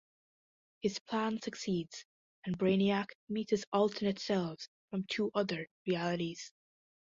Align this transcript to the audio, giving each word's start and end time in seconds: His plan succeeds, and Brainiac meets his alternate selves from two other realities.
His 0.81 0.97
plan 0.97 1.39
succeeds, 1.43 2.05
and 2.43 2.57
Brainiac 2.57 3.09
meets 3.29 3.51
his 3.51 3.65
alternate 3.71 4.17
selves 4.17 4.67
from 4.89 5.03
two 5.03 5.29
other 5.35 5.67
realities. 5.85 6.51